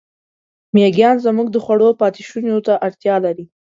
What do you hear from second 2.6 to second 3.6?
ته اړتیا لري.